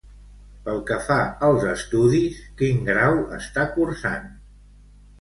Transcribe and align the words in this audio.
Pel 0.67 0.79
que 0.87 0.97
fa 1.07 1.17
als 1.49 1.67
estudis, 1.73 2.41
quin 2.65 2.83
grau 2.91 3.23
està 3.41 3.71
cursant? 3.79 4.31